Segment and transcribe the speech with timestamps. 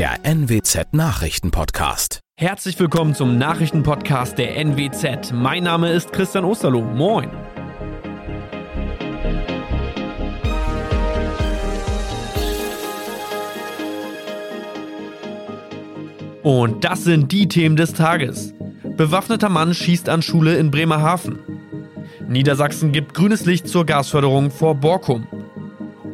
[0.00, 2.20] der NWZ Nachrichtenpodcast.
[2.38, 5.32] Herzlich willkommen zum Nachrichtenpodcast der NWZ.
[5.34, 6.80] Mein Name ist Christian Osterloh.
[6.80, 7.28] Moin.
[16.42, 18.54] Und das sind die Themen des Tages.
[18.96, 21.40] Bewaffneter Mann schießt an Schule in Bremerhaven.
[22.26, 25.26] Niedersachsen gibt grünes Licht zur Gasförderung vor Borkum.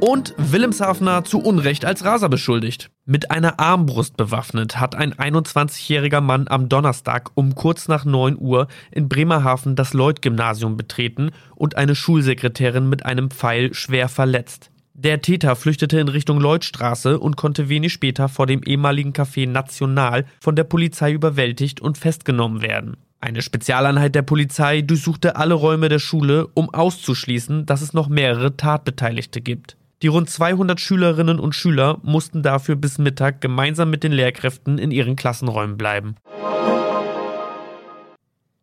[0.00, 2.90] Und Wilhelmshavener zu Unrecht als Raser beschuldigt.
[3.06, 8.68] Mit einer Armbrust bewaffnet hat ein 21-jähriger Mann am Donnerstag um kurz nach 9 Uhr
[8.90, 14.70] in Bremerhaven das Lloyd-Gymnasium betreten und eine Schulsekretärin mit einem Pfeil schwer verletzt.
[14.92, 20.26] Der Täter flüchtete in Richtung Lloydstraße und konnte wenig später vor dem ehemaligen Café National
[20.40, 22.98] von der Polizei überwältigt und festgenommen werden.
[23.20, 28.56] Eine Spezialeinheit der Polizei durchsuchte alle Räume der Schule, um auszuschließen, dass es noch mehrere
[28.56, 29.76] Tatbeteiligte gibt.
[30.02, 34.90] Die rund 200 Schülerinnen und Schüler mussten dafür bis Mittag gemeinsam mit den Lehrkräften in
[34.90, 36.16] ihren Klassenräumen bleiben.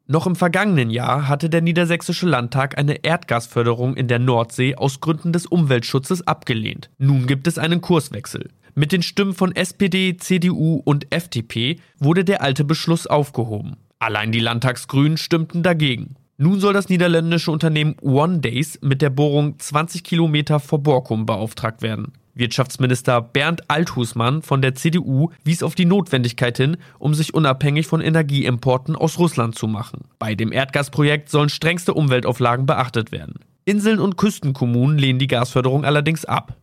[0.05, 5.31] Noch im vergangenen Jahr hatte der Niedersächsische Landtag eine Erdgasförderung in der Nordsee aus Gründen
[5.31, 6.91] des Umweltschutzes abgelehnt.
[6.99, 8.49] Nun gibt es einen Kurswechsel.
[8.75, 13.77] Mit den Stimmen von SPD, CDU und FDP wurde der alte Beschluss aufgehoben.
[13.97, 16.15] Allein die Landtagsgrünen stimmten dagegen.
[16.44, 21.81] Nun soll das niederländische Unternehmen One Days mit der Bohrung 20 Kilometer vor Borkum beauftragt
[21.81, 22.11] werden.
[22.33, 28.02] Wirtschaftsminister Bernd Althusmann von der CDU wies auf die Notwendigkeit hin, um sich unabhängig von
[28.02, 30.02] Energieimporten aus Russland zu machen.
[30.19, 33.36] Bei dem Erdgasprojekt sollen strengste Umweltauflagen beachtet werden.
[33.64, 36.58] Inseln und Küstenkommunen lehnen die Gasförderung allerdings ab.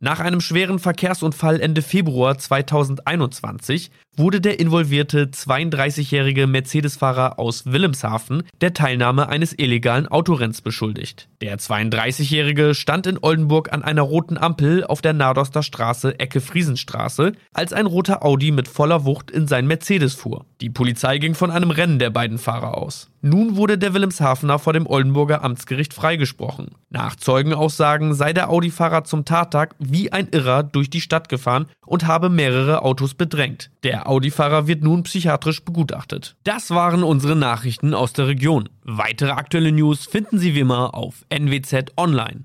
[0.00, 8.74] Nach einem schweren Verkehrsunfall Ende Februar 2021 wurde der involvierte 32-jährige Mercedes-Fahrer aus Wilhelmshaven der
[8.74, 11.28] Teilnahme eines illegalen Autorenns beschuldigt.
[11.40, 17.32] Der 32-jährige stand in Oldenburg an einer roten Ampel auf der Nadoster Straße Ecke Friesenstraße,
[17.52, 20.44] als ein roter Audi mit voller Wucht in sein Mercedes fuhr.
[20.60, 23.10] Die Polizei ging von einem Rennen der beiden Fahrer aus.
[23.20, 26.68] Nun wurde der Wilhelmshavener vor dem Oldenburger Amtsgericht freigesprochen.
[26.90, 32.06] Nach Zeugenaussagen sei der Audi-Fahrer zum Tattag wie ein Irrer durch die Stadt gefahren und
[32.06, 33.70] habe mehrere Autos bedrängt.
[33.82, 36.36] Der Audi-Fahrer wird nun psychiatrisch begutachtet.
[36.44, 38.68] Das waren unsere Nachrichten aus der Region.
[38.84, 42.44] Weitere aktuelle News finden Sie wie immer auf NWZ Online.